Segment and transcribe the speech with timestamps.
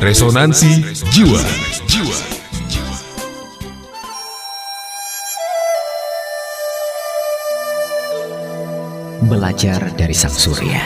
[0.00, 0.80] Resonansi
[1.12, 1.44] Jiwa.
[9.28, 10.80] Belajar dari Sang Surya.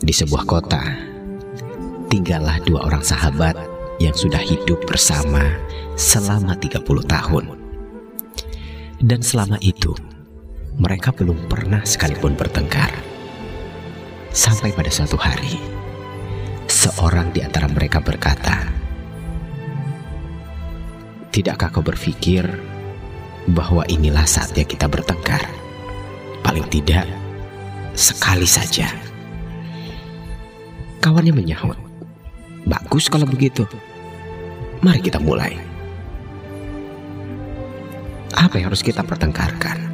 [0.00, 1.09] Di sebuah kota,
[2.10, 3.54] tinggallah dua orang sahabat
[4.02, 5.54] yang sudah hidup bersama
[5.94, 7.44] selama 30 tahun.
[8.98, 9.94] Dan selama itu,
[10.76, 12.90] mereka belum pernah sekalipun bertengkar.
[14.34, 15.56] Sampai pada suatu hari,
[16.66, 18.66] seorang di antara mereka berkata,
[21.30, 22.42] Tidakkah kau berpikir
[23.54, 25.46] bahwa inilah saatnya kita bertengkar?
[26.42, 27.06] Paling tidak,
[27.94, 28.90] sekali saja.
[30.98, 31.89] Kawannya menyahut,
[32.68, 33.64] Bagus kalau begitu.
[34.80, 35.56] Mari kita mulai.
[38.36, 39.90] Apa yang harus kita pertengkarkan?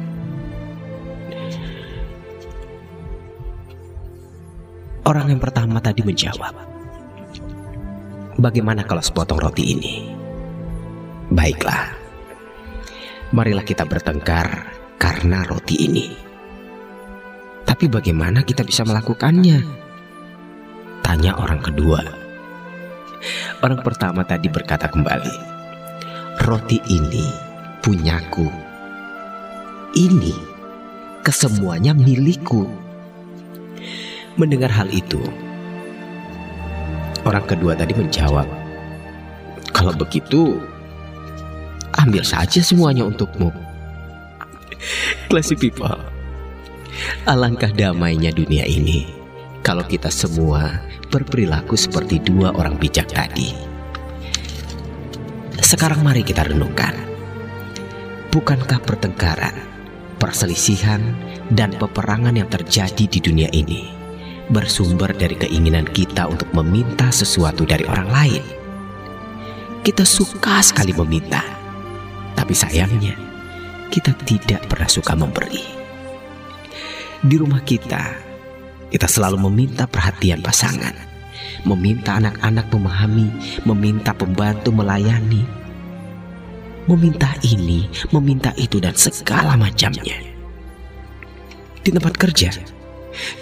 [5.07, 6.51] Orang yang pertama tadi menjawab,
[8.35, 9.95] "Bagaimana kalau sepotong roti ini?"
[11.31, 11.95] Baiklah,
[13.31, 14.67] marilah kita bertengkar
[14.99, 16.07] karena roti ini.
[17.67, 19.59] Tapi bagaimana kita bisa melakukannya?
[21.03, 22.26] Tanya orang kedua.
[23.63, 25.35] Orang pertama tadi berkata kembali,
[26.45, 27.25] "Roti ini
[27.81, 28.45] punyaku.
[29.97, 30.35] Ini
[31.25, 32.69] kesemuanya milikku."
[34.37, 35.17] Mendengar hal itu,
[37.25, 38.45] orang kedua tadi menjawab,
[39.73, 40.61] "Kalau begitu,
[41.97, 43.49] ambil saja semuanya untukmu."
[45.25, 45.97] Classy people,
[47.25, 49.16] alangkah damainya dunia ini
[49.67, 50.79] kalau kita semua
[51.11, 53.51] berperilaku seperti dua orang bijak tadi.
[55.59, 56.95] Sekarang mari kita renungkan.
[58.31, 59.59] Bukankah pertengkaran,
[60.23, 61.03] perselisihan,
[61.51, 63.91] dan peperangan yang terjadi di dunia ini
[64.47, 68.43] bersumber dari keinginan kita untuk meminta sesuatu dari orang lain.
[69.83, 71.43] Kita suka sekali meminta,
[72.31, 73.19] tapi sayangnya
[73.91, 75.63] kita tidak pernah suka memberi.
[77.19, 78.26] Di rumah kita,
[78.87, 80.95] kita selalu meminta perhatian pasangan,
[81.67, 83.27] meminta anak-anak memahami,
[83.67, 85.43] meminta pembantu melayani,
[86.87, 90.15] meminta ini, meminta itu, dan segala macamnya.
[91.83, 92.51] Di tempat kerja,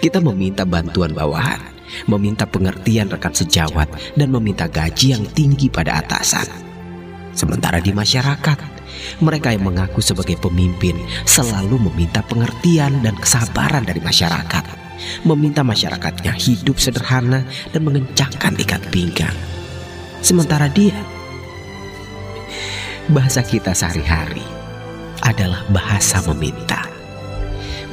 [0.02, 1.62] kita meminta bantuan bawahan,
[2.10, 3.86] meminta pengertian rekan sejawat,
[4.18, 6.46] dan meminta gaji yang tinggi pada atasan.
[7.36, 8.58] Sementara di masyarakat,
[9.22, 10.96] mereka yang mengaku sebagai pemimpin
[11.28, 14.85] selalu meminta pengertian dan kesabaran dari masyarakat,
[15.24, 19.34] meminta masyarakatnya hidup sederhana dan mengencangkan ikat pinggang.
[20.24, 20.96] Sementara dia,
[23.06, 24.42] bahasa kita sehari-hari
[25.22, 26.82] adalah bahasa meminta.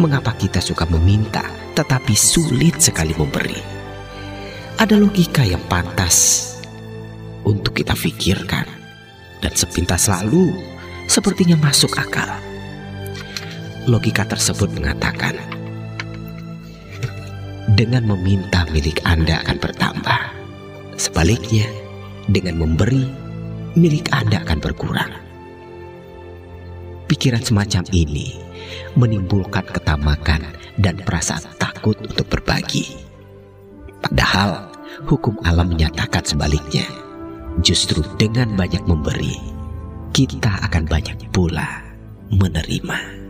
[0.02, 1.46] Mengapa kita suka meminta
[1.78, 3.62] tetapi sulit sekali memberi?
[4.82, 6.50] Ada logika yang pantas
[7.46, 8.66] untuk kita pikirkan
[9.38, 10.50] dan sepintas lalu
[11.06, 12.26] sepertinya masuk akal.
[13.86, 15.38] Logika tersebut mengatakan
[17.74, 20.22] dengan meminta milik Anda akan bertambah.
[20.94, 21.66] Sebaliknya,
[22.30, 23.10] dengan memberi
[23.74, 25.10] milik Anda akan berkurang.
[27.10, 28.38] Pikiran semacam ini
[28.94, 32.94] menimbulkan ketamakan dan perasaan takut untuk berbagi.
[34.06, 34.70] Padahal
[35.10, 36.86] hukum alam menyatakan sebaliknya.
[37.62, 39.38] Justru dengan banyak memberi,
[40.14, 41.86] kita akan banyak pula
[42.34, 43.23] menerima.